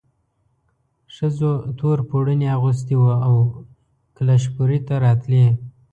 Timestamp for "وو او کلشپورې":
2.97-4.79